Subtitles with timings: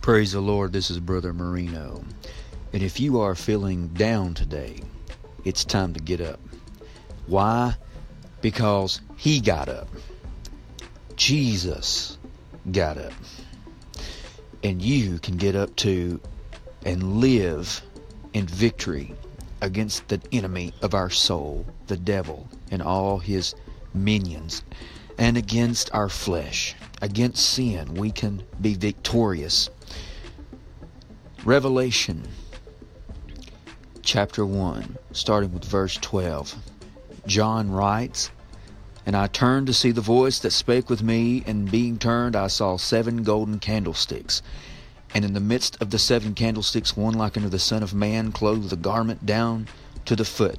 [0.00, 2.02] Praise the Lord, this is Brother Marino.
[2.72, 4.80] And if you are feeling down today,
[5.44, 6.40] it's time to get up.
[7.26, 7.76] Why?
[8.40, 9.88] Because He got up.
[11.16, 12.16] Jesus
[12.72, 13.12] got up.
[14.64, 16.18] And you can get up too
[16.86, 17.82] and live
[18.32, 19.14] in victory
[19.60, 23.54] against the enemy of our soul, the devil, and all his
[23.92, 24.64] minions,
[25.18, 27.94] and against our flesh, against sin.
[27.94, 29.70] We can be victorious.
[31.44, 32.28] Revelation
[34.02, 36.54] chapter 1, starting with verse 12.
[37.26, 38.30] John writes,
[39.06, 42.48] And I turned to see the voice that spake with me, and being turned, I
[42.48, 44.42] saw seven golden candlesticks.
[45.14, 48.32] And in the midst of the seven candlesticks, one like unto the Son of Man,
[48.32, 49.68] clothed with a garment down
[50.04, 50.58] to the foot,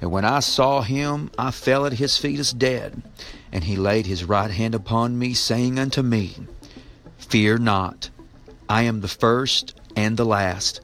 [0.00, 3.02] And when I saw him, I fell at his feet as dead.
[3.50, 6.36] And he laid his right hand upon me, saying unto me,
[7.16, 8.10] Fear not,
[8.68, 10.80] I am the first and the last.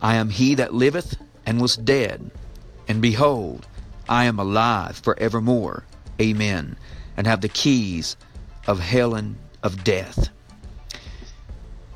[0.00, 2.30] I am he that liveth and was dead.
[2.88, 3.66] And behold,
[4.08, 5.84] I am alive for evermore.
[6.20, 6.76] Amen.
[7.16, 8.16] And have the keys
[8.66, 10.30] of hell and of death.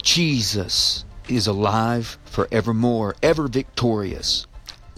[0.03, 4.47] Jesus is alive forevermore, ever victorious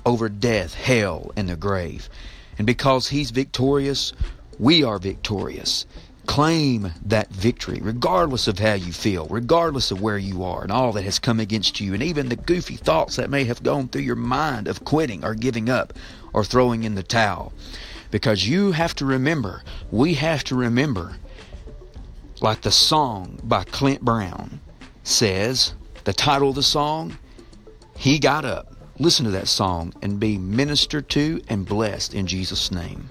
[0.09, 2.09] over death, hell, and the grave.
[2.57, 4.15] And because he's victorious,
[4.59, 5.85] we are victorious.
[6.27, 10.93] Claim that victory, regardless of how you feel, regardless of where you are, and all
[10.93, 14.03] that has come against you, and even the goofy thoughts that may have gone through
[14.03, 15.93] your mind of quitting or giving up
[16.33, 17.53] or throwing in the towel.
[18.11, 21.17] Because you have to remember, we have to remember,
[22.41, 24.61] like the song by Clint Brown
[25.03, 25.75] says,
[26.05, 27.19] the title of the song,
[27.95, 28.78] He Got Up.
[29.01, 33.09] Listen to that song and be ministered to and blessed in Jesus' name.